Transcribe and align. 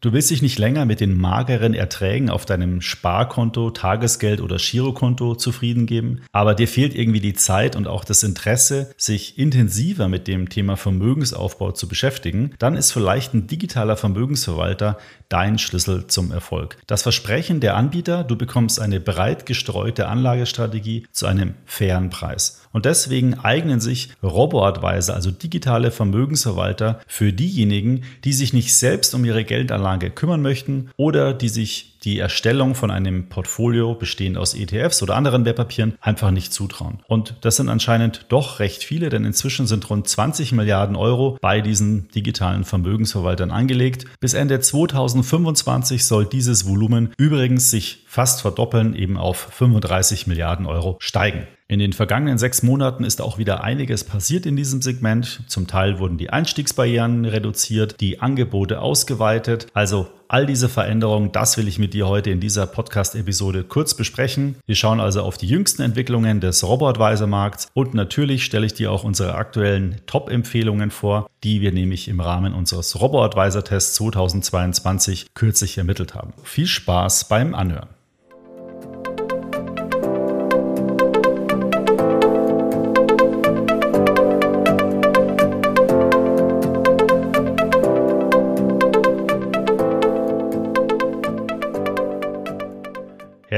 Du 0.00 0.12
willst 0.12 0.30
dich 0.30 0.42
nicht 0.42 0.58
länger 0.58 0.84
mit 0.84 1.00
den 1.00 1.18
mageren 1.18 1.74
Erträgen 1.74 2.30
auf 2.30 2.46
deinem 2.46 2.80
Sparkonto, 2.80 3.70
Tagesgeld 3.70 4.40
oder 4.40 4.56
Girokonto 4.56 5.34
zufrieden 5.34 5.86
geben, 5.86 6.20
aber 6.30 6.54
dir 6.54 6.68
fehlt 6.68 6.94
irgendwie 6.94 7.20
die 7.20 7.34
Zeit 7.34 7.74
und 7.74 7.88
auch 7.88 8.04
das 8.04 8.22
Interesse, 8.22 8.92
sich 8.96 9.38
intensiver 9.38 10.06
mit 10.06 10.28
dem 10.28 10.50
Thema 10.50 10.76
Vermögensaufbau 10.76 11.72
zu 11.72 11.88
beschäftigen, 11.88 12.52
dann 12.60 12.76
ist 12.76 12.92
vielleicht 12.92 13.34
ein 13.34 13.48
digitaler 13.48 13.96
Vermögensverwalter 13.96 14.98
dein 15.28 15.58
Schlüssel 15.58 16.06
zum 16.06 16.30
Erfolg. 16.30 16.76
Das 16.86 17.02
Versprechen 17.02 17.58
der 17.58 17.76
Anbieter, 17.76 18.22
du 18.22 18.36
bekommst 18.36 18.80
eine 18.80 19.00
breit 19.00 19.46
gestreute 19.46 20.06
Anlagestrategie 20.06 21.06
zu 21.10 21.26
einem 21.26 21.54
fairen 21.64 22.10
Preis. 22.10 22.62
Und 22.72 22.84
deswegen 22.84 23.34
eignen 23.34 23.80
sich 23.80 24.10
Robo-Advisor, 24.22 25.14
also 25.14 25.30
digitale 25.30 25.90
Vermögensverwalter, 25.90 27.00
für 27.06 27.32
diejenigen, 27.32 28.02
die 28.24 28.32
sich 28.32 28.52
nicht 28.52 28.74
selbst 28.74 29.14
um 29.14 29.24
ihre 29.24 29.44
Geldanlage 29.44 30.10
kümmern 30.10 30.42
möchten 30.42 30.90
oder 30.96 31.34
die 31.34 31.48
sich 31.48 31.98
die 32.04 32.18
Erstellung 32.18 32.74
von 32.74 32.90
einem 32.90 33.28
Portfolio 33.28 33.94
bestehend 33.94 34.38
aus 34.38 34.54
ETFs 34.54 35.02
oder 35.02 35.16
anderen 35.16 35.44
Wertpapieren 35.44 35.94
einfach 36.00 36.30
nicht 36.30 36.52
zutrauen. 36.52 37.00
Und 37.08 37.34
das 37.40 37.56
sind 37.56 37.68
anscheinend 37.68 38.26
doch 38.28 38.60
recht 38.60 38.84
viele, 38.84 39.08
denn 39.08 39.24
inzwischen 39.24 39.66
sind 39.66 39.88
rund 39.90 40.08
20 40.08 40.52
Milliarden 40.52 40.96
Euro 40.96 41.36
bei 41.40 41.60
diesen 41.60 42.08
digitalen 42.08 42.64
Vermögensverwaltern 42.64 43.50
angelegt. 43.50 44.04
Bis 44.20 44.34
Ende 44.34 44.60
2025 44.60 46.06
soll 46.06 46.26
dieses 46.26 46.66
Volumen 46.66 47.12
übrigens 47.18 47.70
sich 47.70 48.04
fast 48.06 48.40
verdoppeln, 48.42 48.94
eben 48.94 49.16
auf 49.16 49.48
35 49.52 50.26
Milliarden 50.26 50.66
Euro 50.66 50.96
steigen. 51.00 51.46
In 51.70 51.80
den 51.80 51.92
vergangenen 51.92 52.38
sechs 52.38 52.62
Monaten 52.62 53.04
ist 53.04 53.20
auch 53.20 53.36
wieder 53.36 53.62
einiges 53.62 54.02
passiert 54.02 54.46
in 54.46 54.56
diesem 54.56 54.80
Segment. 54.80 55.42
Zum 55.48 55.66
Teil 55.66 55.98
wurden 55.98 56.16
die 56.16 56.30
Einstiegsbarrieren 56.30 57.26
reduziert, 57.26 58.00
die 58.00 58.20
Angebote 58.20 58.80
ausgeweitet. 58.80 59.66
Also 59.74 60.08
all 60.28 60.46
diese 60.46 60.70
Veränderungen, 60.70 61.30
das 61.30 61.58
will 61.58 61.68
ich 61.68 61.78
mit 61.78 61.92
dir 61.92 62.08
heute 62.08 62.30
in 62.30 62.40
dieser 62.40 62.66
Podcast-Episode 62.66 63.64
kurz 63.64 63.92
besprechen. 63.92 64.56
Wir 64.64 64.76
schauen 64.76 64.98
also 64.98 65.20
auf 65.20 65.36
die 65.36 65.46
jüngsten 65.46 65.82
Entwicklungen 65.82 66.40
des 66.40 66.64
Robo-Advisor-Markts 66.64 67.68
und 67.74 67.92
natürlich 67.92 68.46
stelle 68.46 68.64
ich 68.64 68.72
dir 68.72 68.90
auch 68.90 69.04
unsere 69.04 69.34
aktuellen 69.34 70.00
Top-Empfehlungen 70.06 70.90
vor, 70.90 71.28
die 71.44 71.60
wir 71.60 71.72
nämlich 71.72 72.08
im 72.08 72.20
Rahmen 72.20 72.54
unseres 72.54 72.98
Robo-Advisor-Tests 72.98 73.94
2022 73.96 75.34
kürzlich 75.34 75.76
ermittelt 75.76 76.14
haben. 76.14 76.32
Viel 76.44 76.66
Spaß 76.66 77.28
beim 77.28 77.54
Anhören. 77.54 77.97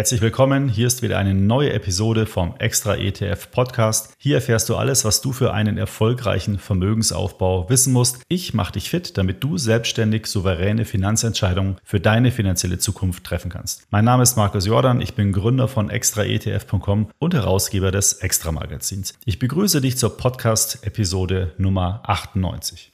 Herzlich 0.00 0.22
willkommen. 0.22 0.70
Hier 0.70 0.86
ist 0.86 1.02
wieder 1.02 1.18
eine 1.18 1.34
neue 1.34 1.74
Episode 1.74 2.24
vom 2.24 2.54
Extra 2.58 2.96
ETF 2.96 3.50
Podcast. 3.50 4.14
Hier 4.16 4.36
erfährst 4.36 4.70
du 4.70 4.76
alles, 4.76 5.04
was 5.04 5.20
du 5.20 5.34
für 5.34 5.52
einen 5.52 5.76
erfolgreichen 5.76 6.58
Vermögensaufbau 6.58 7.68
wissen 7.68 7.92
musst. 7.92 8.22
Ich 8.28 8.54
mache 8.54 8.72
dich 8.72 8.88
fit, 8.88 9.18
damit 9.18 9.44
du 9.44 9.58
selbstständig 9.58 10.26
souveräne 10.26 10.86
Finanzentscheidungen 10.86 11.76
für 11.84 12.00
deine 12.00 12.30
finanzielle 12.30 12.78
Zukunft 12.78 13.24
treffen 13.24 13.50
kannst. 13.50 13.88
Mein 13.90 14.06
Name 14.06 14.22
ist 14.22 14.38
Markus 14.38 14.64
Jordan. 14.64 15.02
Ich 15.02 15.16
bin 15.16 15.32
Gründer 15.32 15.68
von 15.68 15.90
extraetf.com 15.90 17.10
und 17.18 17.34
Herausgeber 17.34 17.90
des 17.90 18.14
Extra 18.14 18.52
Magazins. 18.52 19.12
Ich 19.26 19.38
begrüße 19.38 19.82
dich 19.82 19.98
zur 19.98 20.16
Podcast 20.16 20.78
Episode 20.86 21.52
Nummer 21.58 22.00
98. 22.06 22.90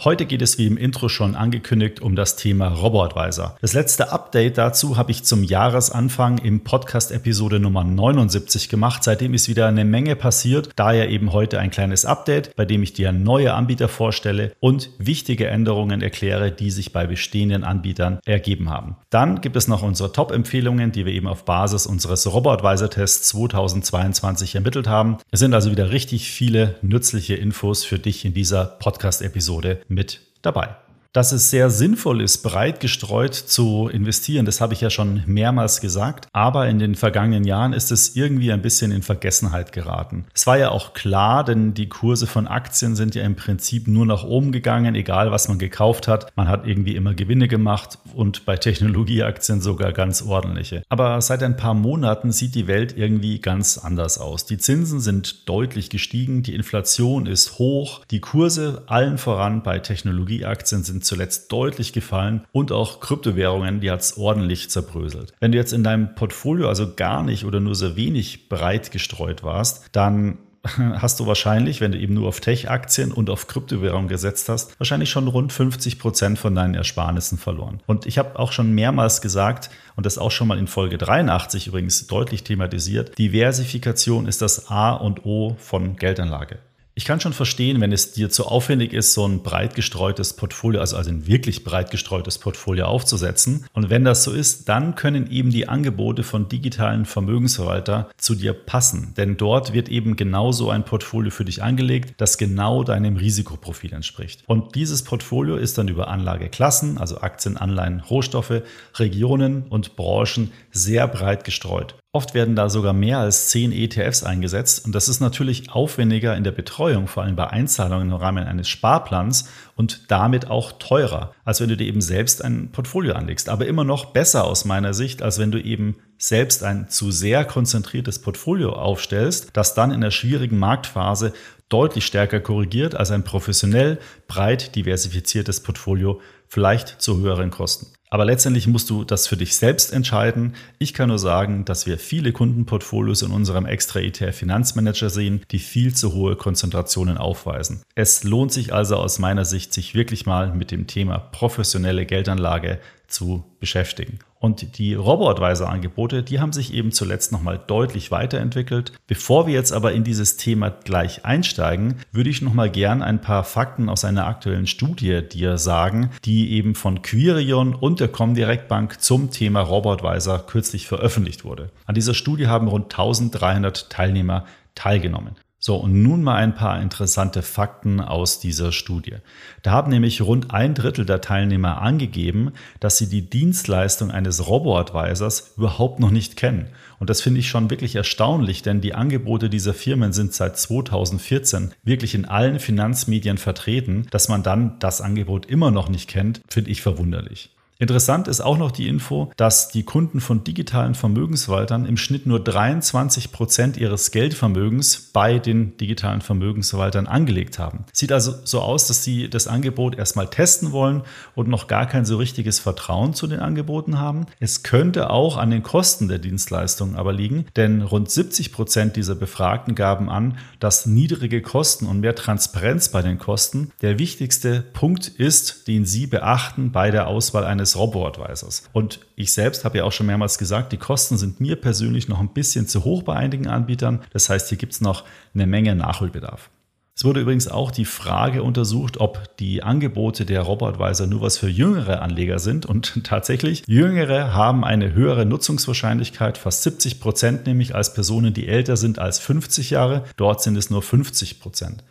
Heute 0.00 0.26
geht 0.26 0.42
es 0.42 0.58
wie 0.58 0.66
im 0.66 0.76
Intro 0.76 1.08
schon 1.08 1.36
angekündigt 1.36 2.02
um 2.02 2.16
das 2.16 2.34
Thema 2.34 2.66
RoboAdvisor. 2.66 3.56
Das 3.60 3.74
letzte 3.74 4.10
Update 4.10 4.58
dazu 4.58 4.96
habe 4.96 5.12
ich 5.12 5.22
zum 5.22 5.44
Jahresanfang 5.44 6.38
im 6.38 6.64
Podcast 6.64 7.12
Episode 7.12 7.60
Nummer 7.60 7.84
79 7.84 8.68
gemacht. 8.68 9.04
Seitdem 9.04 9.34
ist 9.34 9.48
wieder 9.48 9.68
eine 9.68 9.84
Menge 9.84 10.16
passiert. 10.16 10.70
Daher 10.74 11.10
eben 11.10 11.32
heute 11.32 11.60
ein 11.60 11.70
kleines 11.70 12.04
Update, 12.04 12.56
bei 12.56 12.64
dem 12.64 12.82
ich 12.82 12.92
dir 12.92 13.12
neue 13.12 13.54
Anbieter 13.54 13.86
vorstelle 13.86 14.56
und 14.58 14.90
wichtige 14.98 15.46
Änderungen 15.46 16.02
erkläre, 16.02 16.50
die 16.50 16.72
sich 16.72 16.92
bei 16.92 17.06
bestehenden 17.06 17.62
Anbietern 17.62 18.18
ergeben 18.26 18.70
haben. 18.70 18.96
Dann 19.10 19.40
gibt 19.42 19.54
es 19.54 19.68
noch 19.68 19.84
unsere 19.84 20.12
Top-Empfehlungen, 20.12 20.90
die 20.90 21.06
wir 21.06 21.12
eben 21.12 21.28
auf 21.28 21.44
Basis 21.44 21.86
unseres 21.86 22.30
RoboAdvisor-Tests 22.30 23.28
2022 23.28 24.56
ermittelt 24.56 24.88
haben. 24.88 25.18
Es 25.30 25.38
sind 25.38 25.54
also 25.54 25.70
wieder 25.70 25.92
richtig 25.92 26.32
viele 26.32 26.74
nützliche 26.82 27.36
Infos 27.36 27.84
für 27.84 28.00
dich 28.00 28.24
in 28.24 28.34
dieser 28.34 28.64
Podcast-Episode 28.64 29.83
mit 29.88 30.20
dabei 30.42 30.76
dass 31.14 31.30
es 31.30 31.48
sehr 31.48 31.70
sinnvoll 31.70 32.20
ist, 32.20 32.42
breit 32.42 32.80
gestreut 32.80 33.34
zu 33.34 33.88
investieren. 33.88 34.44
Das 34.44 34.60
habe 34.60 34.74
ich 34.74 34.80
ja 34.80 34.90
schon 34.90 35.22
mehrmals 35.26 35.80
gesagt. 35.80 36.26
Aber 36.32 36.68
in 36.68 36.80
den 36.80 36.96
vergangenen 36.96 37.44
Jahren 37.44 37.72
ist 37.72 37.92
es 37.92 38.16
irgendwie 38.16 38.52
ein 38.52 38.62
bisschen 38.62 38.90
in 38.90 39.02
Vergessenheit 39.02 39.70
geraten. 39.70 40.26
Es 40.34 40.48
war 40.48 40.58
ja 40.58 40.70
auch 40.70 40.92
klar, 40.92 41.44
denn 41.44 41.72
die 41.72 41.88
Kurse 41.88 42.26
von 42.26 42.48
Aktien 42.48 42.96
sind 42.96 43.14
ja 43.14 43.22
im 43.22 43.36
Prinzip 43.36 43.86
nur 43.86 44.04
nach 44.06 44.24
oben 44.24 44.50
gegangen, 44.50 44.96
egal 44.96 45.30
was 45.30 45.46
man 45.46 45.60
gekauft 45.60 46.08
hat. 46.08 46.36
Man 46.36 46.48
hat 46.48 46.66
irgendwie 46.66 46.96
immer 46.96 47.14
Gewinne 47.14 47.46
gemacht 47.46 47.98
und 48.12 48.44
bei 48.44 48.56
Technologieaktien 48.56 49.60
sogar 49.60 49.92
ganz 49.92 50.20
ordentliche. 50.20 50.82
Aber 50.88 51.20
seit 51.20 51.44
ein 51.44 51.56
paar 51.56 51.74
Monaten 51.74 52.32
sieht 52.32 52.56
die 52.56 52.66
Welt 52.66 52.96
irgendwie 52.98 53.40
ganz 53.40 53.78
anders 53.78 54.18
aus. 54.18 54.46
Die 54.46 54.58
Zinsen 54.58 54.98
sind 54.98 55.48
deutlich 55.48 55.90
gestiegen, 55.90 56.42
die 56.42 56.56
Inflation 56.56 57.26
ist 57.26 57.60
hoch, 57.60 58.04
die 58.10 58.20
Kurse 58.20 58.82
allen 58.86 59.16
voran 59.16 59.62
bei 59.62 59.78
Technologieaktien 59.78 60.82
sind 60.82 61.03
zuletzt 61.04 61.52
deutlich 61.52 61.92
gefallen 61.92 62.44
und 62.52 62.72
auch 62.72 63.00
Kryptowährungen, 63.00 63.80
die 63.80 63.90
hat 63.90 64.00
es 64.00 64.16
ordentlich 64.16 64.70
zerbröselt. 64.70 65.32
Wenn 65.40 65.52
du 65.52 65.58
jetzt 65.58 65.72
in 65.72 65.84
deinem 65.84 66.14
Portfolio 66.14 66.68
also 66.68 66.94
gar 66.94 67.22
nicht 67.22 67.44
oder 67.44 67.60
nur 67.60 67.74
sehr 67.74 67.96
wenig 67.96 68.48
breit 68.48 68.90
gestreut 68.90 69.42
warst, 69.42 69.86
dann 69.92 70.38
hast 70.78 71.20
du 71.20 71.26
wahrscheinlich, 71.26 71.80
wenn 71.80 71.92
du 71.92 71.98
eben 71.98 72.14
nur 72.14 72.28
auf 72.28 72.40
Tech-Aktien 72.40 73.12
und 73.12 73.30
auf 73.30 73.46
Kryptowährungen 73.46 74.08
gesetzt 74.08 74.48
hast, 74.48 74.78
wahrscheinlich 74.80 75.10
schon 75.10 75.28
rund 75.28 75.52
50 75.52 75.98
Prozent 75.98 76.38
von 76.38 76.54
deinen 76.54 76.74
Ersparnissen 76.74 77.38
verloren. 77.38 77.80
Und 77.86 78.06
ich 78.06 78.18
habe 78.18 78.38
auch 78.38 78.52
schon 78.52 78.72
mehrmals 78.72 79.20
gesagt, 79.20 79.70
und 79.96 80.06
das 80.06 80.18
auch 80.18 80.30
schon 80.30 80.48
mal 80.48 80.58
in 80.58 80.66
Folge 80.66 80.98
83 80.98 81.66
übrigens 81.68 82.06
deutlich 82.06 82.44
thematisiert, 82.44 83.16
Diversifikation 83.18 84.26
ist 84.26 84.42
das 84.42 84.70
A 84.70 84.92
und 84.92 85.24
O 85.24 85.56
von 85.58 85.96
Geldanlage. 85.96 86.58
Ich 86.96 87.04
kann 87.04 87.18
schon 87.18 87.32
verstehen, 87.32 87.80
wenn 87.80 87.90
es 87.90 88.12
dir 88.12 88.30
zu 88.30 88.46
aufwendig 88.46 88.92
ist, 88.92 89.14
so 89.14 89.26
ein 89.26 89.42
breit 89.42 89.74
gestreutes 89.74 90.34
Portfolio, 90.34 90.80
also, 90.80 90.96
also 90.96 91.10
ein 91.10 91.26
wirklich 91.26 91.64
breit 91.64 91.90
gestreutes 91.90 92.38
Portfolio 92.38 92.84
aufzusetzen. 92.84 93.66
Und 93.72 93.90
wenn 93.90 94.04
das 94.04 94.22
so 94.22 94.30
ist, 94.30 94.68
dann 94.68 94.94
können 94.94 95.28
eben 95.28 95.50
die 95.50 95.66
Angebote 95.66 96.22
von 96.22 96.48
digitalen 96.48 97.04
Vermögensverwalter 97.04 98.10
zu 98.16 98.36
dir 98.36 98.52
passen. 98.52 99.12
Denn 99.16 99.36
dort 99.36 99.72
wird 99.72 99.88
eben 99.88 100.14
genau 100.14 100.52
so 100.52 100.70
ein 100.70 100.84
Portfolio 100.84 101.32
für 101.32 101.44
dich 101.44 101.64
angelegt, 101.64 102.14
das 102.18 102.38
genau 102.38 102.84
deinem 102.84 103.16
Risikoprofil 103.16 103.92
entspricht. 103.92 104.44
Und 104.46 104.76
dieses 104.76 105.02
Portfolio 105.02 105.56
ist 105.56 105.78
dann 105.78 105.88
über 105.88 106.06
Anlageklassen, 106.06 106.98
also 106.98 107.18
Aktien, 107.18 107.56
Anleihen, 107.56 108.02
Rohstoffe, 108.08 108.62
Regionen 108.94 109.64
und 109.64 109.96
Branchen 109.96 110.52
sehr 110.70 111.08
breit 111.08 111.42
gestreut. 111.42 111.96
Oft 112.14 112.32
werden 112.32 112.54
da 112.54 112.70
sogar 112.70 112.92
mehr 112.92 113.18
als 113.18 113.48
zehn 113.48 113.72
ETFs 113.72 114.22
eingesetzt 114.22 114.84
und 114.84 114.94
das 114.94 115.08
ist 115.08 115.18
natürlich 115.18 115.72
aufwendiger 115.72 116.36
in 116.36 116.44
der 116.44 116.52
Betreuung, 116.52 117.08
vor 117.08 117.24
allem 117.24 117.34
bei 117.34 117.48
Einzahlungen 117.48 118.10
im 118.10 118.14
Rahmen 118.14 118.44
eines 118.44 118.68
Sparplans 118.68 119.48
und 119.74 120.12
damit 120.12 120.48
auch 120.48 120.70
teurer, 120.78 121.34
als 121.44 121.60
wenn 121.60 121.70
du 121.70 121.76
dir 121.76 121.88
eben 121.88 122.00
selbst 122.00 122.44
ein 122.44 122.70
Portfolio 122.70 123.14
anlegst. 123.14 123.48
Aber 123.48 123.66
immer 123.66 123.82
noch 123.82 124.12
besser 124.12 124.44
aus 124.44 124.64
meiner 124.64 124.94
Sicht, 124.94 125.22
als 125.22 125.40
wenn 125.40 125.50
du 125.50 125.60
eben 125.60 125.96
selbst 126.16 126.62
ein 126.62 126.88
zu 126.88 127.10
sehr 127.10 127.44
konzentriertes 127.44 128.20
Portfolio 128.20 128.74
aufstellst, 128.74 129.50
das 129.54 129.74
dann 129.74 129.90
in 129.90 130.00
der 130.00 130.12
schwierigen 130.12 130.56
Marktphase 130.56 131.32
deutlich 131.68 132.06
stärker 132.06 132.38
korrigiert 132.38 132.94
als 132.94 133.10
ein 133.10 133.24
professionell 133.24 133.98
breit 134.28 134.76
diversifiziertes 134.76 135.64
Portfolio, 135.64 136.20
vielleicht 136.46 137.02
zu 137.02 137.18
höheren 137.18 137.50
Kosten. 137.50 137.88
Aber 138.14 138.24
letztendlich 138.24 138.68
musst 138.68 138.90
du 138.90 139.02
das 139.02 139.26
für 139.26 139.36
dich 139.36 139.56
selbst 139.56 139.92
entscheiden. 139.92 140.54
Ich 140.78 140.94
kann 140.94 141.08
nur 141.08 141.18
sagen, 141.18 141.64
dass 141.64 141.84
wir 141.84 141.98
viele 141.98 142.30
Kundenportfolios 142.30 143.22
in 143.22 143.32
unserem 143.32 143.66
extra 143.66 143.98
ETF 143.98 144.36
Finanzmanager 144.36 145.10
sehen, 145.10 145.42
die 145.50 145.58
viel 145.58 145.96
zu 145.96 146.12
hohe 146.12 146.36
Konzentrationen 146.36 147.18
aufweisen. 147.18 147.82
Es 147.96 148.22
lohnt 148.22 148.52
sich 148.52 148.72
also 148.72 148.98
aus 148.98 149.18
meiner 149.18 149.44
Sicht, 149.44 149.74
sich 149.74 149.96
wirklich 149.96 150.26
mal 150.26 150.54
mit 150.54 150.70
dem 150.70 150.86
Thema 150.86 151.18
professionelle 151.18 152.06
Geldanlage 152.06 152.78
zu 153.08 153.44
beschäftigen. 153.60 154.18
Und 154.38 154.76
die 154.76 154.92
Robo-Advisor-Angebote, 154.92 156.22
die 156.22 156.38
haben 156.38 156.52
sich 156.52 156.74
eben 156.74 156.92
zuletzt 156.92 157.32
nochmal 157.32 157.58
deutlich 157.66 158.10
weiterentwickelt. 158.10 158.92
Bevor 159.06 159.46
wir 159.46 159.54
jetzt 159.54 159.72
aber 159.72 159.92
in 159.92 160.04
dieses 160.04 160.36
Thema 160.36 160.68
gleich 160.68 161.24
einsteigen, 161.24 161.96
würde 162.12 162.28
ich 162.28 162.42
nochmal 162.42 162.68
gern 162.70 163.00
ein 163.00 163.22
paar 163.22 163.44
Fakten 163.44 163.88
aus 163.88 164.04
einer 164.04 164.26
aktuellen 164.26 164.66
Studie 164.66 165.22
dir 165.26 165.56
sagen, 165.56 166.10
die 166.26 166.52
eben 166.52 166.74
von 166.74 167.00
Quirion 167.00 167.74
und 167.74 168.00
der 168.00 168.08
Comdirect 168.08 168.68
Bank 168.68 169.00
zum 169.00 169.30
Thema 169.30 169.62
Robo-Advisor 169.62 170.46
kürzlich 170.46 170.86
veröffentlicht 170.86 171.44
wurde. 171.44 171.70
An 171.86 171.94
dieser 171.94 172.12
Studie 172.12 172.46
haben 172.46 172.68
rund 172.68 172.92
1300 172.92 173.88
Teilnehmer 173.88 174.44
teilgenommen. 174.74 175.36
So, 175.66 175.76
und 175.76 176.02
nun 176.02 176.22
mal 176.22 176.34
ein 176.34 176.54
paar 176.54 176.82
interessante 176.82 177.40
Fakten 177.40 177.98
aus 177.98 178.38
dieser 178.38 178.70
Studie. 178.70 179.14
Da 179.62 179.70
haben 179.70 179.90
nämlich 179.90 180.20
rund 180.20 180.50
ein 180.50 180.74
Drittel 180.74 181.06
der 181.06 181.22
Teilnehmer 181.22 181.80
angegeben, 181.80 182.52
dass 182.80 182.98
sie 182.98 183.08
die 183.08 183.22
Dienstleistung 183.22 184.10
eines 184.10 184.46
Robo-Advisors 184.46 185.54
überhaupt 185.56 186.00
noch 186.00 186.10
nicht 186.10 186.36
kennen. 186.36 186.66
Und 186.98 187.08
das 187.08 187.22
finde 187.22 187.40
ich 187.40 187.48
schon 187.48 187.70
wirklich 187.70 187.96
erstaunlich, 187.96 188.60
denn 188.60 188.82
die 188.82 188.92
Angebote 188.92 189.48
dieser 189.48 189.72
Firmen 189.72 190.12
sind 190.12 190.34
seit 190.34 190.58
2014 190.58 191.72
wirklich 191.82 192.14
in 192.14 192.26
allen 192.26 192.60
Finanzmedien 192.60 193.38
vertreten. 193.38 194.06
Dass 194.10 194.28
man 194.28 194.42
dann 194.42 194.78
das 194.80 195.00
Angebot 195.00 195.46
immer 195.46 195.70
noch 195.70 195.88
nicht 195.88 196.10
kennt, 196.10 196.42
finde 196.46 196.72
ich 196.72 196.82
verwunderlich. 196.82 197.54
Interessant 197.78 198.28
ist 198.28 198.40
auch 198.40 198.56
noch 198.56 198.70
die 198.70 198.86
Info, 198.86 199.32
dass 199.36 199.68
die 199.68 199.82
Kunden 199.82 200.20
von 200.20 200.44
digitalen 200.44 200.94
Vermögensverwaltern 200.94 201.86
im 201.86 201.96
Schnitt 201.96 202.24
nur 202.24 202.38
23 202.38 203.32
Prozent 203.32 203.76
ihres 203.76 204.12
Geldvermögens 204.12 205.10
bei 205.12 205.40
den 205.40 205.76
digitalen 205.76 206.20
Vermögensverwaltern 206.20 207.08
angelegt 207.08 207.58
haben. 207.58 207.84
Sieht 207.92 208.12
also 208.12 208.32
so 208.44 208.60
aus, 208.60 208.86
dass 208.86 209.02
sie 209.02 209.28
das 209.28 209.48
Angebot 209.48 209.96
erstmal 209.96 210.28
testen 210.28 210.70
wollen 210.70 211.02
und 211.34 211.48
noch 211.48 211.66
gar 211.66 211.86
kein 211.86 212.04
so 212.04 212.16
richtiges 212.16 212.60
Vertrauen 212.60 213.12
zu 213.12 213.26
den 213.26 213.40
Angeboten 213.40 213.98
haben. 213.98 214.26
Es 214.38 214.62
könnte 214.62 215.10
auch 215.10 215.36
an 215.36 215.50
den 215.50 215.64
Kosten 215.64 216.06
der 216.06 216.18
Dienstleistungen 216.18 216.94
aber 216.94 217.12
liegen, 217.12 217.46
denn 217.56 217.82
rund 217.82 218.08
70 218.08 218.52
Prozent 218.52 218.94
dieser 218.94 219.16
Befragten 219.16 219.74
gaben 219.74 220.08
an, 220.08 220.38
dass 220.60 220.86
niedrige 220.86 221.42
Kosten 221.42 221.86
und 221.86 222.00
mehr 222.00 222.14
Transparenz 222.14 222.90
bei 222.90 223.02
den 223.02 223.18
Kosten 223.18 223.72
der 223.82 223.98
wichtigste 223.98 224.60
Punkt 224.60 225.08
ist, 225.08 225.66
den 225.66 225.84
sie 225.84 226.06
beachten 226.06 226.70
bei 226.70 226.92
der 226.92 227.08
Auswahl 227.08 227.44
eines 227.44 227.63
eines 227.64 227.78
Robo-Advisors. 227.78 228.68
Und 228.74 229.00
ich 229.16 229.32
selbst 229.32 229.64
habe 229.64 229.78
ja 229.78 229.84
auch 229.84 229.92
schon 229.92 230.06
mehrmals 230.06 230.36
gesagt, 230.36 230.72
die 230.72 230.76
Kosten 230.76 231.16
sind 231.16 231.40
mir 231.40 231.56
persönlich 231.56 232.08
noch 232.08 232.20
ein 232.20 232.34
bisschen 232.34 232.68
zu 232.68 232.84
hoch 232.84 233.02
bei 233.02 233.16
einigen 233.16 233.46
Anbietern. 233.46 234.02
Das 234.12 234.28
heißt, 234.28 234.50
hier 234.50 234.58
gibt 234.58 234.74
es 234.74 234.82
noch 234.82 235.04
eine 235.34 235.46
Menge 235.46 235.74
Nachholbedarf. 235.74 236.50
Es 236.96 237.04
wurde 237.04 237.22
übrigens 237.22 237.48
auch 237.48 237.70
die 237.70 237.86
Frage 237.86 238.42
untersucht, 238.42 239.00
ob 239.00 239.36
die 239.38 239.62
Angebote 239.62 240.26
der 240.26 240.42
Robo-Advisor 240.42 241.06
nur 241.06 241.22
was 241.22 241.38
für 241.38 241.48
jüngere 241.48 242.02
Anleger 242.02 242.38
sind. 242.38 242.66
Und 242.66 243.00
tatsächlich, 243.04 243.64
Jüngere 243.66 244.34
haben 244.34 244.62
eine 244.62 244.92
höhere 244.92 245.24
Nutzungswahrscheinlichkeit, 245.24 246.36
fast 246.36 246.62
70 246.64 247.00
Prozent 247.00 247.46
nämlich 247.46 247.74
als 247.74 247.94
Personen, 247.94 248.34
die 248.34 248.46
älter 248.46 248.76
sind 248.76 248.98
als 248.98 249.18
50 249.20 249.70
Jahre. 249.70 250.04
Dort 250.18 250.42
sind 250.42 250.56
es 250.56 250.68
nur 250.68 250.82
50 250.82 251.40
Prozent. 251.40 251.82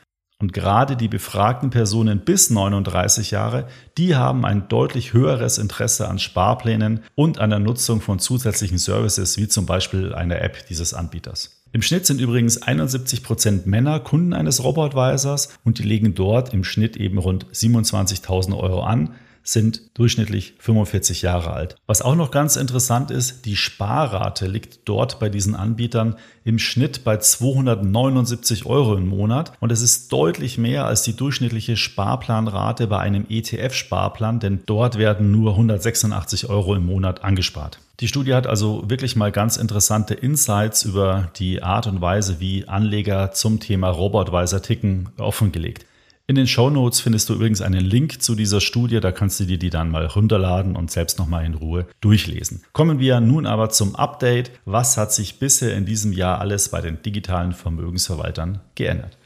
Und 0.44 0.52
gerade 0.52 0.98
die 0.98 1.08
befragten 1.08 1.70
Personen 1.70 2.20
bis 2.20 2.50
39 2.50 3.32
Jahre, 3.32 3.66
die 3.98 4.18
haben 4.18 4.44
ein 4.44 4.68
deutlich 4.68 5.14
höheres 5.14 5.58
Interesse 5.58 6.10
an 6.10 6.20
Sparplänen 6.20 7.00
und 7.16 7.40
an 7.40 7.50
der 7.50 7.60
Nutzung 7.60 8.02
von 8.02 8.20
zusätzlichen 8.20 8.78
Services, 8.78 9.38
wie 9.38 9.48
zum 9.48 9.66
Beispiel 9.66 10.14
einer 10.14 10.42
App 10.42 10.68
dieses 10.68 10.94
Anbieters. 10.94 11.62
Im 11.72 11.82
Schnitt 11.82 12.06
sind 12.06 12.20
übrigens 12.20 12.62
71 12.62 13.24
Prozent 13.24 13.68
Männer 13.68 14.02
Kunden 14.02 14.34
eines 14.34 14.62
Robo-Advisors 14.62 15.48
und 15.64 15.80
die 15.80 15.84
legen 15.84 16.14
dort 16.14 16.54
im 16.54 16.66
Schnitt 16.66 16.98
eben 16.98 17.20
rund 17.20 17.46
27.000 17.46 18.58
Euro 18.58 18.84
an, 18.84 19.16
sind 19.44 19.82
durchschnittlich 19.94 20.56
45 20.60 21.22
Jahre 21.22 21.52
alt. 21.52 21.76
Was 21.86 22.02
auch 22.02 22.16
noch 22.16 22.32
ganz 22.32 22.56
interessant 22.56 23.12
ist, 23.12 23.46
die 23.46 23.58
Sparrate 23.58 24.48
liegt 24.48 24.80
dort 24.86 25.20
bei 25.20 25.30
diesen 25.30 25.56
Anbietern 25.56 26.16
im 26.46 26.60
Schnitt 26.60 27.04
bei 27.04 27.18
279 27.18 28.66
Euro 28.66 28.96
im 28.96 29.08
Monat 29.08 29.54
und 29.60 29.72
es 29.72 29.82
ist 29.82 30.12
deutlich 30.12 30.58
mehr 30.58 30.86
als 30.86 31.04
die 31.04 31.16
durchschnittliche 31.16 31.78
Sparplanrate 31.78 32.88
bei 32.88 33.00
einem 33.00 33.26
ETF-Sparplan, 33.30 34.40
denn 34.40 34.62
dort 34.66 34.98
werden 34.98 35.32
nur 35.32 35.52
186 35.52 36.50
Euro 36.50 36.76
im 36.76 36.86
Monat 36.86 37.24
angespart. 37.24 37.80
Die 38.00 38.08
Studie 38.08 38.34
hat 38.34 38.48
also 38.48 38.84
wirklich 38.90 39.16
mal 39.16 39.32
ganz 39.32 39.56
interessante 39.56 40.14
Insights 40.14 40.84
über 40.84 41.30
die 41.38 41.62
Art 41.62 41.88
und 41.88 42.02
Weise, 42.02 42.40
wie 42.40 42.68
Anleger 42.68 43.32
zum 43.32 43.60
Thema 43.60 43.90
Robotweiser 43.90 44.62
ticken, 44.62 45.10
offengelegt. 45.18 45.86
In 46.26 46.36
den 46.36 46.48
Show 46.48 46.70
Notes 46.70 47.02
findest 47.02 47.28
du 47.28 47.34
übrigens 47.34 47.62
einen 47.62 47.82
Link 47.82 48.22
zu 48.22 48.34
dieser 48.36 48.62
Studie, 48.62 49.02
da 49.02 49.12
kannst 49.12 49.42
du 49.42 49.44
dir 49.44 49.60
die 49.60 49.70
dann 49.70 49.92
mal 49.92 50.06
runterladen 50.06 50.78
und 50.78 50.90
selbst 50.90 51.20
nochmal 51.20 51.44
in 51.44 51.54
Ruhe 51.54 51.86
durchlesen. 52.00 52.64
Kommen 52.72 53.00
wir 53.00 53.20
nun 53.20 53.46
aber 53.46 53.72
zum 53.72 53.98
Update. 53.98 54.52
Was 54.64 54.96
hat 54.96 55.12
sich 55.12 55.38
bisher 55.40 55.76
in 55.76 55.86
diesem 55.86 56.14
Jahr 56.14 56.40
alles 56.40 56.70
bei 56.70 56.80
den 56.80 57.02
digitalen 57.02 57.52
Vermögensverwaltern 57.52 58.62
geändert? 58.76 59.18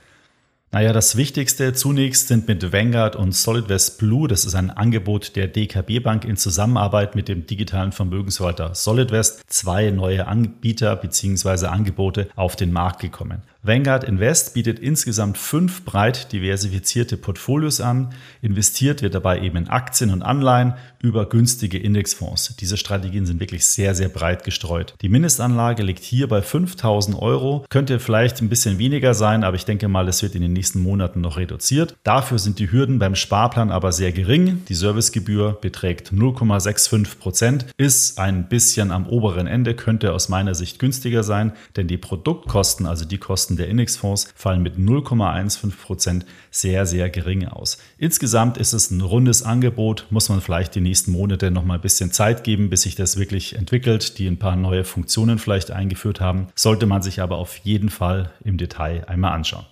Naja, 0.72 0.92
das 0.92 1.16
Wichtigste 1.16 1.72
zunächst 1.74 2.28
sind 2.28 2.48
mit 2.48 2.74
Vanguard 2.74 3.16
und 3.16 3.32
SolidWest 3.32 4.00
Blue, 4.00 4.28
das 4.28 4.44
ist 4.44 4.54
ein 4.54 4.70
Angebot 4.70 5.36
der 5.36 5.48
DKB 5.48 6.00
Bank 6.00 6.26
in 6.26 6.36
Zusammenarbeit 6.36 7.16
mit 7.16 7.30
dem 7.30 7.46
digitalen 7.46 7.94
Vermögensverwalter 7.94 8.76
SolidWest, 8.76 9.44
zwei 9.48 9.92
neue 9.92 10.28
Anbieter 10.28 10.96
bzw. 10.96 11.68
Angebote 11.68 12.28
auf 12.36 12.58
den 12.58 12.74
Markt 12.74 13.00
gekommen. 13.00 13.44
Vanguard 13.68 14.06
Invest 14.06 14.54
bietet 14.54 14.80
insgesamt 14.80 15.38
fünf 15.38 15.84
breit 15.84 16.32
diversifizierte 16.32 17.18
Portfolios 17.18 17.82
an. 17.82 18.14
Investiert 18.42 19.02
wird 19.02 19.14
dabei 19.14 19.42
eben 19.42 19.58
in 19.58 19.68
Aktien 19.68 20.10
und 20.12 20.22
Anleihen 20.22 20.76
über 21.02 21.28
günstige 21.28 21.78
Indexfonds. 21.78 22.56
Diese 22.56 22.78
Strategien 22.78 23.26
sind 23.26 23.42
wirklich 23.42 23.68
sehr, 23.68 23.94
sehr 23.94 24.08
breit 24.08 24.46
gestreut. 24.46 24.96
Die 25.02 25.10
Mindestanlage 25.10 25.84
liegt 25.84 26.04
hier 26.04 26.28
bei 26.30 26.42
5000 26.42 27.22
Euro. 27.22 27.66
Könnte 27.70 28.00
vielleicht 28.00 28.42
ein 28.42 28.48
bisschen 28.48 28.80
weniger 28.80 29.14
sein, 29.14 29.44
aber 29.44 29.58
ich 29.58 29.66
denke 29.66 29.90
mal, 29.90 30.08
es 30.08 30.24
wird 30.24 30.36
in 30.36 30.42
den 30.42 30.54
nächsten 30.54 30.82
Monaten 30.82 31.20
noch 31.20 31.36
reduziert. 31.36 31.98
Dafür 32.04 32.40
sind 32.40 32.60
die 32.60 32.72
Hürden 32.72 33.00
beim 33.00 33.16
Sparplan 33.16 33.70
aber 33.70 33.92
sehr 33.92 34.14
gering. 34.14 34.64
Die 34.70 34.76
Servicegebühr 34.76 35.58
beträgt 35.60 36.14
0,65 36.14 37.20
Prozent, 37.20 37.66
ist 37.76 38.18
ein 38.18 38.48
bisschen 38.48 38.92
am 38.92 39.08
oberen 39.08 39.46
Ende, 39.46 39.76
könnte 39.76 40.14
aus 40.14 40.30
meiner 40.30 40.56
Sicht 40.56 40.80
günstiger 40.80 41.24
sein, 41.24 41.52
denn 41.76 41.90
die 41.90 41.98
Produktkosten, 41.98 42.86
also 42.86 43.04
die 43.04 43.18
Kosten 43.18 43.57
der 43.58 43.68
Indexfonds 43.68 44.32
fallen 44.36 44.64
mit 44.64 44.78
0,15 44.78 45.72
Prozent 45.76 46.26
sehr, 46.52 46.86
sehr 46.86 47.10
gering 47.10 47.48
aus. 47.48 47.78
Insgesamt 47.98 48.58
ist 48.58 48.74
es 48.74 48.92
ein 48.92 49.02
rundes 49.02 49.44
Angebot, 49.44 50.08
muss 50.10 50.30
man 50.30 50.42
vielleicht 50.42 50.76
die 50.76 50.82
nächsten 50.82 51.12
Monate 51.12 51.52
noch 51.52 51.64
mal 51.64 51.76
ein 51.76 51.82
bisschen 51.82 52.12
Zeit 52.12 52.44
geben, 52.44 52.70
bis 52.70 52.84
sich 52.84 52.96
das 52.96 53.18
wirklich 53.18 53.56
entwickelt, 53.56 54.18
die 54.18 54.28
ein 54.28 54.40
paar 54.40 54.56
neue 54.56 54.84
Funktionen 54.84 55.40
vielleicht 55.40 55.72
eingeführt 55.72 56.22
haben. 56.22 56.48
Sollte 56.56 56.86
man 56.86 57.02
sich 57.02 57.22
aber 57.22 57.38
auf 57.38 57.58
jeden 57.58 57.90
Fall 57.90 58.32
im 58.44 58.58
Detail 58.58 59.04
einmal 59.08 59.34
anschauen. 59.34 59.66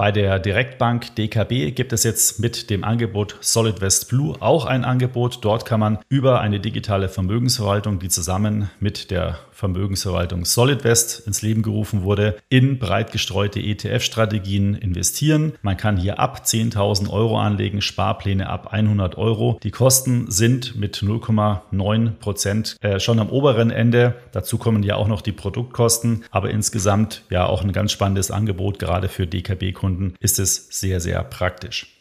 Bei 0.00 0.12
der 0.12 0.38
Direktbank 0.38 1.16
DKB 1.16 1.74
gibt 1.74 1.92
es 1.92 2.04
jetzt 2.04 2.38
mit 2.38 2.70
dem 2.70 2.84
Angebot 2.84 3.36
Solid 3.40 3.80
West 3.80 4.08
Blue 4.08 4.36
auch 4.38 4.64
ein 4.64 4.84
Angebot. 4.84 5.40
Dort 5.42 5.66
kann 5.66 5.80
man 5.80 5.98
über 6.08 6.40
eine 6.40 6.60
digitale 6.60 7.08
Vermögensverwaltung, 7.08 7.98
die 7.98 8.08
zusammen 8.08 8.70
mit 8.78 9.10
der 9.10 9.40
Vermögensverwaltung 9.50 10.44
Solid 10.44 10.84
West 10.84 11.26
ins 11.26 11.42
Leben 11.42 11.62
gerufen 11.62 12.04
wurde, 12.04 12.36
in 12.48 12.78
breit 12.78 13.10
gestreute 13.10 13.58
ETF-Strategien 13.58 14.76
investieren. 14.76 15.54
Man 15.62 15.76
kann 15.76 15.96
hier 15.96 16.20
ab 16.20 16.42
10.000 16.44 17.10
Euro 17.10 17.40
anlegen, 17.40 17.80
Sparpläne 17.80 18.48
ab 18.48 18.72
100 18.72 19.18
Euro. 19.18 19.58
Die 19.64 19.72
Kosten 19.72 20.30
sind 20.30 20.76
mit 20.76 20.98
0,9 20.98 22.10
Prozent 22.20 22.76
äh, 22.82 23.00
schon 23.00 23.18
am 23.18 23.30
oberen 23.30 23.72
Ende. 23.72 24.14
Dazu 24.30 24.58
kommen 24.58 24.84
ja 24.84 24.94
auch 24.94 25.08
noch 25.08 25.22
die 25.22 25.32
Produktkosten, 25.32 26.22
aber 26.30 26.50
insgesamt 26.50 27.24
ja 27.28 27.46
auch 27.46 27.64
ein 27.64 27.72
ganz 27.72 27.90
spannendes 27.90 28.30
Angebot, 28.30 28.78
gerade 28.78 29.08
für 29.08 29.26
DKB-Kunden 29.26 29.87
Kunden 29.88 30.16
ist 30.20 30.38
es 30.38 30.68
sehr, 30.70 31.00
sehr 31.00 31.24
praktisch. 31.24 31.98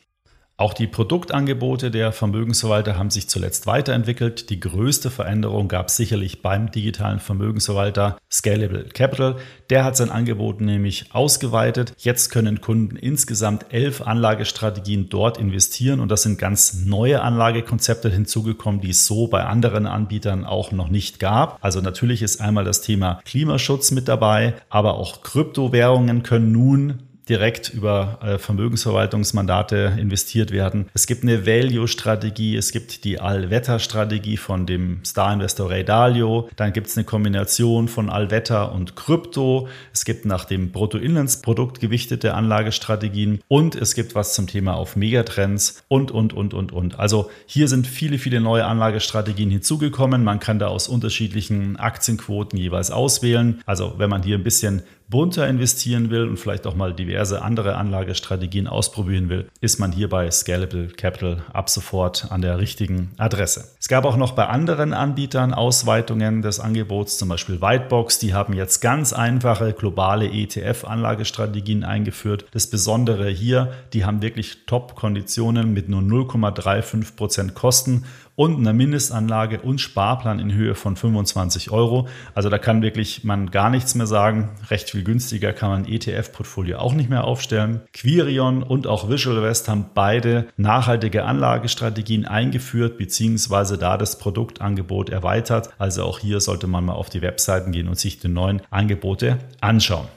Auch 0.59 0.73
die 0.73 0.87
Produktangebote 0.87 1.91
der 1.91 2.11
Vermögensverwalter 2.11 2.97
haben 2.97 3.11
sich 3.11 3.29
zuletzt 3.29 3.67
weiterentwickelt. 3.67 4.49
Die 4.49 4.59
größte 4.59 5.11
Veränderung 5.11 5.67
gab 5.67 5.89
es 5.89 5.97
sicherlich 5.97 6.41
beim 6.41 6.71
digitalen 6.71 7.19
Vermögensverwalter 7.19 8.17
Scalable 8.31 8.85
Capital. 8.85 9.35
Der 9.69 9.83
hat 9.83 9.95
sein 9.95 10.09
Angebot 10.09 10.59
nämlich 10.59 11.13
ausgeweitet. 11.13 11.93
Jetzt 11.99 12.31
können 12.31 12.59
Kunden 12.59 12.95
insgesamt 12.95 13.67
elf 13.69 14.01
Anlagestrategien 14.01 15.09
dort 15.09 15.37
investieren 15.37 15.99
und 15.99 16.09
das 16.09 16.23
sind 16.23 16.39
ganz 16.39 16.85
neue 16.85 17.21
Anlagekonzepte 17.21 18.09
hinzugekommen, 18.09 18.81
die 18.81 18.89
es 18.89 19.05
so 19.05 19.27
bei 19.27 19.43
anderen 19.43 19.85
Anbietern 19.85 20.43
auch 20.43 20.71
noch 20.71 20.89
nicht 20.89 21.19
gab. 21.19 21.59
Also 21.61 21.81
natürlich 21.81 22.23
ist 22.23 22.41
einmal 22.41 22.63
das 22.63 22.81
Thema 22.81 23.21
Klimaschutz 23.25 23.91
mit 23.91 24.07
dabei, 24.07 24.55
aber 24.69 24.95
auch 24.95 25.21
Kryptowährungen 25.21 26.23
können 26.23 26.51
nun 26.51 27.06
direkt 27.29 27.69
über 27.69 28.19
äh, 28.21 28.37
Vermögensverwaltungsmandate 28.37 29.97
investiert 29.97 30.51
werden. 30.51 30.89
Es 30.93 31.07
gibt 31.07 31.23
eine 31.23 31.45
Value-Strategie, 31.45 32.55
es 32.55 32.71
gibt 32.71 33.03
die 33.03 33.19
Allwetter-Strategie 33.19 34.37
von 34.37 34.65
dem 34.65 35.03
Star-Investor 35.05 35.69
Ray 35.69 35.83
Dalio, 35.83 36.49
dann 36.55 36.73
gibt 36.73 36.87
es 36.87 36.97
eine 36.97 37.05
Kombination 37.05 37.87
von 37.87 38.09
Allwetter 38.09 38.71
und 38.71 38.95
Krypto, 38.95 39.67
es 39.93 40.05
gibt 40.05 40.25
nach 40.25 40.45
dem 40.45 40.71
Bruttoinlandsprodukt 40.71 41.79
gewichtete 41.79 42.33
Anlagestrategien 42.33 43.41
und 43.47 43.75
es 43.75 43.95
gibt 43.95 44.15
was 44.15 44.33
zum 44.33 44.47
Thema 44.47 44.75
auf 44.75 44.95
Megatrends 44.95 45.83
und, 45.87 46.11
und, 46.11 46.33
und, 46.33 46.53
und, 46.53 46.71
und. 46.71 46.99
Also 46.99 47.29
hier 47.45 47.67
sind 47.67 47.87
viele, 47.87 48.17
viele 48.17 48.41
neue 48.41 48.65
Anlagestrategien 48.65 49.49
hinzugekommen. 49.49 50.23
Man 50.23 50.39
kann 50.39 50.59
da 50.59 50.67
aus 50.67 50.87
unterschiedlichen 50.87 51.77
Aktienquoten 51.77 52.57
jeweils 52.57 52.91
auswählen. 52.91 53.61
Also 53.65 53.95
wenn 53.97 54.09
man 54.09 54.23
hier 54.23 54.37
ein 54.37 54.43
bisschen 54.43 54.83
bunter 55.09 55.47
investieren 55.47 56.09
will 56.09 56.27
und 56.27 56.37
vielleicht 56.37 56.67
auch 56.67 56.75
mal 56.75 56.93
diverse 56.93 57.41
andere 57.41 57.75
Anlagestrategien 57.75 58.67
ausprobieren 58.67 59.29
will, 59.29 59.49
ist 59.61 59.79
man 59.79 59.91
hier 59.91 60.09
bei 60.09 60.29
Scalable 60.29 60.87
Capital 60.87 61.43
ab 61.53 61.69
sofort 61.69 62.31
an 62.31 62.41
der 62.41 62.59
richtigen 62.59 63.11
Adresse. 63.17 63.75
Es 63.79 63.87
gab 63.87 64.05
auch 64.05 64.17
noch 64.17 64.33
bei 64.33 64.47
anderen 64.47 64.93
Anbietern 64.93 65.53
Ausweitungen 65.53 66.41
des 66.41 66.59
Angebots, 66.59 67.17
zum 67.17 67.29
Beispiel 67.29 67.61
Whitebox, 67.61 68.19
die 68.19 68.33
haben 68.33 68.53
jetzt 68.53 68.81
ganz 68.81 69.13
einfache 69.13 69.73
globale 69.73 70.27
ETF-Anlagestrategien 70.27 71.83
eingeführt. 71.83 72.45
Das 72.51 72.67
Besondere 72.67 73.29
hier, 73.29 73.71
die 73.93 74.03
haben 74.03 74.21
wirklich 74.21 74.65
Top-Konditionen 74.65 75.73
mit 75.73 75.87
nur 75.87 76.01
0,35% 76.01 77.53
Kosten 77.53 78.03
und 78.37 78.55
einer 78.55 78.71
Mindestanlage 78.71 79.59
und 79.61 79.81
Sparplan 79.81 80.39
in 80.39 80.53
Höhe 80.53 80.75
von 80.75 80.95
25 80.95 81.71
Euro. 81.71 82.07
Also 82.35 82.49
da 82.49 82.59
kann 82.59 82.83
wirklich 82.83 83.23
man 83.23 83.49
gar 83.49 83.71
nichts 83.71 83.95
mehr 83.95 84.05
sagen. 84.05 84.49
Recht 84.69 84.91
viel 84.91 85.03
günstiger 85.03 85.53
kann 85.53 85.71
man 85.71 85.85
ETF-Portfolio 85.85 86.77
auch 86.77 86.93
nicht 86.93 87.09
mehr 87.09 87.23
aufstellen. 87.23 87.81
Quirion 87.93 88.61
und 88.61 88.85
auch 88.85 89.09
Visual 89.09 89.41
West 89.41 89.67
haben 89.67 89.87
beide 89.95 90.45
nachhaltige 90.55 91.25
Anlagestrategien 91.25 92.25
eingeführt 92.25 92.99
bzw. 92.99 93.75
da 93.75 93.97
das 93.97 94.19
Produktangebot 94.19 95.09
erweitert. 95.09 95.71
Also 95.79 96.03
auch 96.03 96.19
hier 96.19 96.39
sollte 96.39 96.67
man 96.67 96.85
mal 96.85 96.93
auf 96.93 97.09
die 97.09 97.23
Webseiten 97.23 97.71
gehen 97.71 97.87
und 97.87 97.97
sich 97.97 98.19
die 98.19 98.27
neuen 98.27 98.61
Angebote 98.69 99.39
anschauen. 99.61 100.07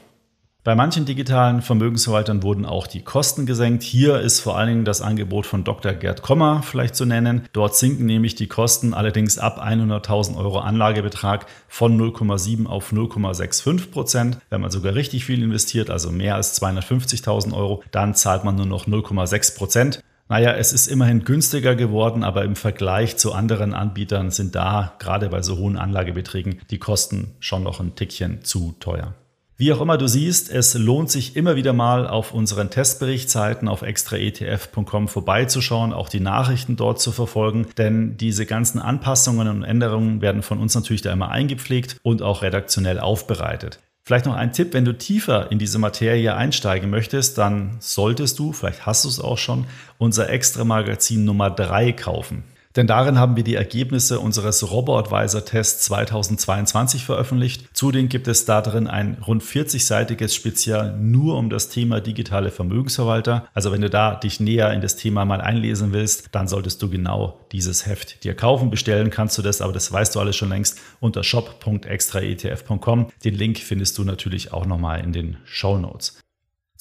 Bei 0.63 0.75
manchen 0.75 1.05
digitalen 1.05 1.63
Vermögensverwaltern 1.63 2.43
wurden 2.43 2.67
auch 2.67 2.85
die 2.85 3.01
Kosten 3.01 3.47
gesenkt. 3.47 3.81
Hier 3.81 4.19
ist 4.19 4.41
vor 4.41 4.59
allen 4.59 4.67
Dingen 4.67 4.85
das 4.85 5.01
Angebot 5.01 5.47
von 5.47 5.63
Dr. 5.63 5.93
Gerd 5.93 6.21
Kommer 6.21 6.61
vielleicht 6.61 6.95
zu 6.95 7.05
nennen. 7.05 7.47
Dort 7.51 7.75
sinken 7.75 8.05
nämlich 8.05 8.35
die 8.35 8.45
Kosten 8.45 8.93
allerdings 8.93 9.39
ab 9.39 9.59
100.000 9.59 10.37
Euro 10.37 10.59
Anlagebetrag 10.59 11.47
von 11.67 11.99
0,7 11.99 12.67
auf 12.67 12.93
0,65 12.93 13.89
Prozent. 13.89 14.37
Wenn 14.51 14.61
man 14.61 14.69
sogar 14.69 14.93
richtig 14.93 15.25
viel 15.25 15.41
investiert, 15.41 15.89
also 15.89 16.11
mehr 16.11 16.35
als 16.35 16.61
250.000 16.61 17.53
Euro, 17.55 17.83
dann 17.89 18.13
zahlt 18.13 18.43
man 18.43 18.55
nur 18.55 18.67
noch 18.67 18.85
0,6 18.85 19.57
Prozent. 19.57 20.03
Naja, 20.29 20.53
es 20.53 20.73
ist 20.73 20.85
immerhin 20.85 21.23
günstiger 21.23 21.73
geworden, 21.73 22.23
aber 22.23 22.45
im 22.45 22.55
Vergleich 22.55 23.17
zu 23.17 23.33
anderen 23.33 23.73
Anbietern 23.73 24.29
sind 24.29 24.53
da 24.53 24.93
gerade 24.99 25.29
bei 25.29 25.41
so 25.41 25.57
hohen 25.57 25.77
Anlagebeträgen 25.77 26.59
die 26.69 26.77
Kosten 26.77 27.31
schon 27.39 27.63
noch 27.63 27.79
ein 27.79 27.95
Tickchen 27.95 28.43
zu 28.43 28.75
teuer. 28.79 29.15
Wie 29.61 29.71
auch 29.71 29.79
immer 29.79 29.99
du 29.99 30.07
siehst, 30.07 30.49
es 30.49 30.73
lohnt 30.73 31.11
sich 31.11 31.35
immer 31.35 31.55
wieder 31.55 31.71
mal 31.71 32.07
auf 32.07 32.33
unseren 32.33 32.71
Testberichtsseiten 32.71 33.67
auf 33.67 33.83
extraetf.com 33.83 35.07
vorbeizuschauen, 35.07 35.93
auch 35.93 36.09
die 36.09 36.19
Nachrichten 36.19 36.77
dort 36.77 36.99
zu 36.99 37.11
verfolgen, 37.11 37.67
denn 37.77 38.17
diese 38.17 38.47
ganzen 38.47 38.79
Anpassungen 38.79 39.47
und 39.47 39.63
Änderungen 39.63 40.19
werden 40.19 40.41
von 40.41 40.57
uns 40.57 40.73
natürlich 40.73 41.03
da 41.03 41.13
immer 41.13 41.29
eingepflegt 41.29 41.97
und 42.01 42.23
auch 42.23 42.41
redaktionell 42.41 42.99
aufbereitet. 42.99 43.77
Vielleicht 44.01 44.25
noch 44.25 44.33
ein 44.33 44.51
Tipp, 44.51 44.73
wenn 44.73 44.83
du 44.83 44.97
tiefer 44.97 45.51
in 45.51 45.59
diese 45.59 45.77
Materie 45.77 46.35
einsteigen 46.35 46.89
möchtest, 46.89 47.37
dann 47.37 47.77
solltest 47.77 48.39
du, 48.39 48.53
vielleicht 48.53 48.87
hast 48.87 49.05
du 49.05 49.09
es 49.09 49.19
auch 49.19 49.37
schon, 49.37 49.67
unser 49.99 50.27
Extra-Magazin 50.27 51.23
Nummer 51.23 51.51
3 51.51 51.91
kaufen. 51.91 52.45
Denn 52.75 52.87
darin 52.87 53.19
haben 53.19 53.35
wir 53.35 53.43
die 53.43 53.55
Ergebnisse 53.55 54.19
unseres 54.19 54.69
Robo-Advisor-Tests 54.69 55.85
2022 55.85 57.05
veröffentlicht. 57.05 57.69
Zudem 57.73 58.09
gibt 58.09 58.27
es 58.27 58.45
da 58.45 58.61
drin 58.61 58.87
ein 58.87 59.17
rund 59.25 59.43
40-seitiges 59.43 60.33
Spezial 60.33 60.97
nur 60.97 61.37
um 61.37 61.49
das 61.49 61.69
Thema 61.69 61.99
digitale 61.99 62.51
Vermögensverwalter. 62.51 63.47
Also 63.53 63.71
wenn 63.71 63.81
du 63.81 63.89
da 63.89 64.15
dich 64.15 64.39
näher 64.39 64.71
in 64.73 64.81
das 64.81 64.95
Thema 64.95 65.25
mal 65.25 65.41
einlesen 65.41 65.93
willst, 65.93 66.29
dann 66.31 66.47
solltest 66.47 66.81
du 66.81 66.89
genau 66.89 67.39
dieses 67.51 67.85
Heft 67.85 68.23
dir 68.23 68.35
kaufen. 68.35 68.69
Bestellen 68.69 69.09
kannst 69.09 69.37
du 69.37 69.41
das, 69.41 69.61
aber 69.61 69.73
das 69.73 69.91
weißt 69.91 70.15
du 70.15 70.19
alles 70.19 70.35
schon 70.35 70.49
längst 70.49 70.79
unter 70.99 71.23
shop.extraetf.com. 71.23 73.07
Den 73.23 73.35
Link 73.35 73.59
findest 73.59 73.97
du 73.97 74.03
natürlich 74.03 74.53
auch 74.53 74.65
nochmal 74.65 75.03
in 75.03 75.11
den 75.11 75.37
Show 75.45 75.77
Notes. 75.77 76.20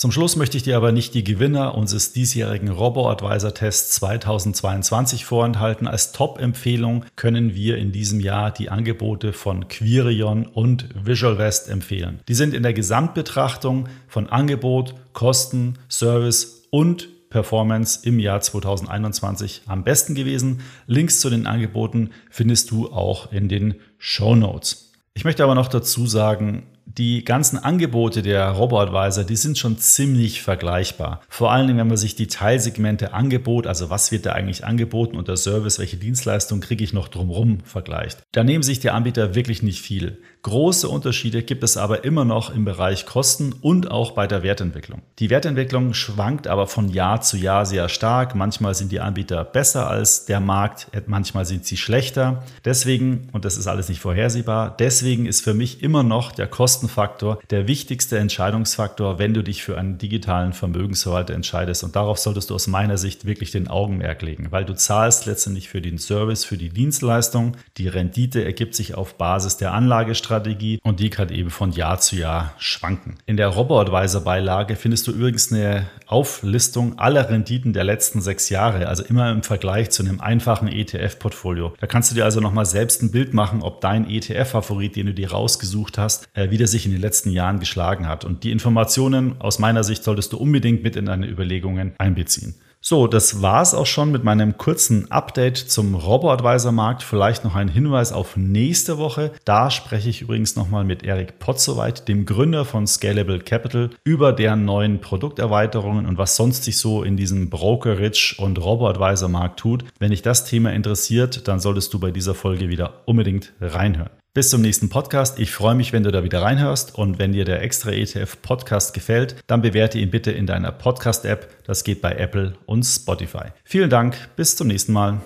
Zum 0.00 0.12
Schluss 0.12 0.34
möchte 0.34 0.56
ich 0.56 0.62
dir 0.62 0.78
aber 0.78 0.92
nicht 0.92 1.12
die 1.12 1.24
Gewinner 1.24 1.74
unseres 1.74 2.14
diesjährigen 2.14 2.70
Robo-Advisor-Tests 2.70 3.96
2022 3.96 5.26
vorenthalten. 5.26 5.86
Als 5.86 6.12
Top-Empfehlung 6.12 7.04
können 7.16 7.54
wir 7.54 7.76
in 7.76 7.92
diesem 7.92 8.18
Jahr 8.18 8.50
die 8.50 8.70
Angebote 8.70 9.34
von 9.34 9.68
Quirion 9.68 10.46
und 10.46 10.88
Visual 10.94 11.36
West 11.36 11.68
empfehlen. 11.68 12.20
Die 12.28 12.34
sind 12.34 12.54
in 12.54 12.62
der 12.62 12.72
Gesamtbetrachtung 12.72 13.90
von 14.08 14.26
Angebot, 14.30 14.94
Kosten, 15.12 15.74
Service 15.90 16.66
und 16.70 17.10
Performance 17.28 18.00
im 18.02 18.20
Jahr 18.20 18.40
2021 18.40 19.64
am 19.66 19.84
besten 19.84 20.14
gewesen. 20.14 20.62
Links 20.86 21.20
zu 21.20 21.28
den 21.28 21.46
Angeboten 21.46 22.12
findest 22.30 22.70
du 22.70 22.90
auch 22.90 23.30
in 23.32 23.50
den 23.50 23.74
Show 23.98 24.34
Notes. 24.34 24.92
Ich 25.12 25.24
möchte 25.24 25.44
aber 25.44 25.54
noch 25.54 25.68
dazu 25.68 26.06
sagen, 26.06 26.62
die 26.98 27.24
ganzen 27.24 27.58
Angebote 27.58 28.22
der 28.22 28.48
Robo-Advisor, 28.50 29.24
die 29.24 29.36
sind 29.36 29.58
schon 29.58 29.78
ziemlich 29.78 30.42
vergleichbar. 30.42 31.20
Vor 31.28 31.52
allen 31.52 31.66
Dingen, 31.66 31.78
wenn 31.78 31.88
man 31.88 31.96
sich 31.96 32.16
die 32.16 32.26
Teilsegmente 32.26 33.12
Angebot, 33.12 33.66
also 33.66 33.90
was 33.90 34.10
wird 34.10 34.26
da 34.26 34.32
eigentlich 34.32 34.64
angeboten 34.64 35.16
und 35.16 35.28
der 35.28 35.36
Service, 35.36 35.78
welche 35.78 35.98
Dienstleistung 35.98 36.60
kriege 36.60 36.82
ich 36.82 36.92
noch 36.92 37.08
drumherum 37.08 37.60
vergleicht. 37.60 38.22
Da 38.32 38.42
nehmen 38.42 38.62
sich 38.62 38.80
die 38.80 38.90
Anbieter 38.90 39.34
wirklich 39.34 39.62
nicht 39.62 39.80
viel. 39.80 40.18
Große 40.42 40.88
Unterschiede 40.88 41.42
gibt 41.42 41.62
es 41.62 41.76
aber 41.76 42.04
immer 42.04 42.24
noch 42.24 42.54
im 42.54 42.64
Bereich 42.64 43.04
Kosten 43.04 43.52
und 43.60 43.90
auch 43.90 44.12
bei 44.12 44.26
der 44.26 44.42
Wertentwicklung. 44.42 45.02
Die 45.18 45.28
Wertentwicklung 45.28 45.92
schwankt 45.92 46.46
aber 46.46 46.66
von 46.66 46.88
Jahr 46.88 47.20
zu 47.20 47.36
Jahr 47.36 47.66
sehr 47.66 47.90
stark. 47.90 48.34
Manchmal 48.34 48.74
sind 48.74 48.90
die 48.90 49.00
Anbieter 49.00 49.44
besser 49.44 49.88
als 49.88 50.24
der 50.24 50.40
Markt, 50.40 50.88
manchmal 51.06 51.44
sind 51.44 51.66
sie 51.66 51.76
schlechter. 51.76 52.42
Deswegen, 52.64 53.28
und 53.32 53.44
das 53.44 53.58
ist 53.58 53.66
alles 53.66 53.90
nicht 53.90 54.00
vorhersehbar, 54.00 54.74
deswegen 54.78 55.26
ist 55.26 55.42
für 55.42 55.52
mich 55.52 55.82
immer 55.82 56.02
noch 56.02 56.32
der 56.32 56.46
Kostenfaktor 56.80 57.38
der 57.50 57.66
wichtigste 57.66 58.18
Entscheidungsfaktor, 58.18 59.18
wenn 59.18 59.34
du 59.34 59.42
dich 59.42 59.62
für 59.62 59.76
einen 59.76 59.98
digitalen 59.98 60.52
Vermögensverwalter 60.54 61.34
entscheidest. 61.34 61.84
Und 61.84 61.94
darauf 61.94 62.18
solltest 62.18 62.48
du 62.48 62.54
aus 62.54 62.66
meiner 62.66 62.96
Sicht 62.96 63.26
wirklich 63.26 63.50
den 63.50 63.68
Augenmerk 63.68 64.22
legen, 64.22 64.48
weil 64.50 64.64
du 64.64 64.74
zahlst 64.74 65.26
letztendlich 65.26 65.68
für 65.68 65.82
den 65.82 65.98
Service, 65.98 66.44
für 66.44 66.56
die 66.56 66.70
Dienstleistung. 66.70 67.56
Die 67.76 67.88
Rendite 67.88 68.44
ergibt 68.44 68.74
sich 68.74 68.94
auf 68.94 69.18
Basis 69.18 69.58
der 69.58 69.72
Anlagestrategie 69.72 70.20
Strategie 70.20 70.80
und 70.82 71.00
die 71.00 71.10
kann 71.10 71.28
eben 71.28 71.50
von 71.50 71.72
Jahr 71.72 72.00
zu 72.00 72.16
Jahr 72.16 72.54
schwanken. 72.58 73.18
In 73.26 73.36
der 73.36 73.48
Robo-Advisor-Beilage 73.48 74.76
findest 74.76 75.06
du 75.06 75.12
übrigens 75.12 75.52
eine 75.52 75.86
Auflistung 76.10 76.98
aller 76.98 77.30
Renditen 77.30 77.72
der 77.72 77.84
letzten 77.84 78.20
sechs 78.20 78.48
Jahre, 78.48 78.88
also 78.88 79.04
immer 79.04 79.30
im 79.30 79.42
Vergleich 79.42 79.90
zu 79.90 80.02
einem 80.02 80.20
einfachen 80.20 80.68
ETF-Portfolio. 80.68 81.72
Da 81.78 81.86
kannst 81.86 82.10
du 82.10 82.14
dir 82.16 82.24
also 82.24 82.40
nochmal 82.40 82.66
selbst 82.66 83.02
ein 83.02 83.12
Bild 83.12 83.32
machen, 83.32 83.62
ob 83.62 83.80
dein 83.80 84.08
ETF-Favorit, 84.08 84.96
den 84.96 85.06
du 85.06 85.14
dir 85.14 85.30
rausgesucht 85.30 85.98
hast, 85.98 86.28
äh, 86.34 86.50
wie 86.50 86.58
der 86.58 86.66
sich 86.66 86.84
in 86.84 86.92
den 86.92 87.00
letzten 87.00 87.30
Jahren 87.30 87.60
geschlagen 87.60 88.08
hat. 88.08 88.24
Und 88.24 88.44
die 88.44 88.50
Informationen 88.50 89.40
aus 89.40 89.58
meiner 89.58 89.84
Sicht 89.84 90.02
solltest 90.02 90.32
du 90.32 90.38
unbedingt 90.38 90.82
mit 90.82 90.96
in 90.96 91.06
deine 91.06 91.28
Überlegungen 91.28 91.94
einbeziehen. 91.98 92.54
So, 92.82 93.06
das 93.06 93.42
war's 93.42 93.74
auch 93.74 93.84
schon 93.84 94.10
mit 94.10 94.24
meinem 94.24 94.56
kurzen 94.56 95.12
Update 95.12 95.58
zum 95.58 95.94
Robo-Advisor-Markt. 95.94 97.02
Vielleicht 97.02 97.44
noch 97.44 97.54
ein 97.54 97.68
Hinweis 97.68 98.10
auf 98.10 98.38
nächste 98.38 98.96
Woche. 98.96 99.32
Da 99.44 99.70
spreche 99.70 100.08
ich 100.08 100.22
übrigens 100.22 100.56
nochmal 100.56 100.84
mit 100.84 101.02
Erik 101.02 101.38
Potzowait, 101.38 102.08
dem 102.08 102.24
Gründer 102.24 102.64
von 102.64 102.86
Scalable 102.86 103.40
Capital, 103.40 103.90
über 104.02 104.32
deren 104.32 104.64
neuen 104.64 105.02
Produkterweiterungen 105.02 106.06
und 106.06 106.16
was 106.16 106.36
sonst 106.36 106.64
sich 106.64 106.78
so 106.78 107.02
in 107.02 107.18
diesem 107.18 107.50
Brokerage 107.50 108.36
und 108.38 108.58
Robo-Advisor-Markt 108.58 109.60
tut. 109.60 109.84
Wenn 109.98 110.10
dich 110.10 110.22
das 110.22 110.46
Thema 110.46 110.72
interessiert, 110.72 111.48
dann 111.48 111.60
solltest 111.60 111.92
du 111.92 112.00
bei 112.00 112.10
dieser 112.10 112.34
Folge 112.34 112.70
wieder 112.70 113.02
unbedingt 113.04 113.52
reinhören. 113.60 114.19
Bis 114.32 114.48
zum 114.50 114.60
nächsten 114.60 114.88
Podcast. 114.88 115.40
Ich 115.40 115.50
freue 115.50 115.74
mich, 115.74 115.92
wenn 115.92 116.04
du 116.04 116.12
da 116.12 116.22
wieder 116.22 116.40
reinhörst. 116.40 116.94
Und 116.96 117.18
wenn 117.18 117.32
dir 117.32 117.44
der 117.44 117.62
Extra 117.62 117.90
ETF 117.90 118.40
Podcast 118.42 118.94
gefällt, 118.94 119.34
dann 119.48 119.60
bewerte 119.60 119.98
ihn 119.98 120.10
bitte 120.10 120.30
in 120.30 120.46
deiner 120.46 120.70
Podcast-App. 120.70 121.64
Das 121.64 121.82
geht 121.82 122.00
bei 122.00 122.12
Apple 122.12 122.52
und 122.66 122.84
Spotify. 122.84 123.46
Vielen 123.64 123.90
Dank. 123.90 124.16
Bis 124.36 124.54
zum 124.54 124.68
nächsten 124.68 124.92
Mal. 124.92 125.20